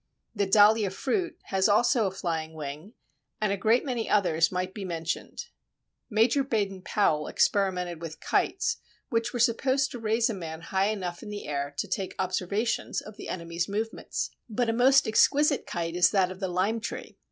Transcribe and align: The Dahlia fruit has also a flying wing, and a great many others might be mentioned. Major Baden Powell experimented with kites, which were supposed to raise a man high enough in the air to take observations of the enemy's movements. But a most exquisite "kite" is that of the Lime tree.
The 0.33 0.47
Dahlia 0.47 0.89
fruit 0.89 1.37
has 1.43 1.69
also 1.69 2.07
a 2.07 2.11
flying 2.11 2.55
wing, 2.55 2.93
and 3.39 3.51
a 3.51 3.55
great 3.55 3.85
many 3.85 4.09
others 4.09 4.51
might 4.51 4.73
be 4.73 4.83
mentioned. 4.83 5.45
Major 6.09 6.43
Baden 6.43 6.81
Powell 6.81 7.27
experimented 7.27 8.01
with 8.01 8.19
kites, 8.19 8.77
which 9.09 9.31
were 9.31 9.37
supposed 9.39 9.91
to 9.91 9.99
raise 9.99 10.27
a 10.27 10.33
man 10.33 10.61
high 10.61 10.87
enough 10.87 11.21
in 11.21 11.29
the 11.29 11.47
air 11.47 11.75
to 11.77 11.87
take 11.87 12.15
observations 12.17 12.99
of 12.99 13.15
the 13.15 13.29
enemy's 13.29 13.69
movements. 13.69 14.31
But 14.49 14.69
a 14.69 14.73
most 14.73 15.07
exquisite 15.07 15.67
"kite" 15.67 15.95
is 15.95 16.09
that 16.09 16.31
of 16.31 16.39
the 16.39 16.47
Lime 16.47 16.79
tree. 16.81 17.19